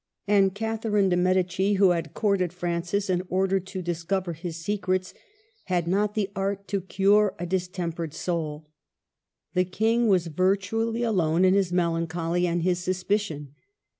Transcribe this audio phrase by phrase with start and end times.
[0.27, 5.13] And Cath erine dei Medici, who had courted Francis in order to discover his secrets,
[5.65, 8.67] had not the art to cure a distempered soul.
[9.53, 13.53] The King was virtu ally alone in his melancholy and his suspicion.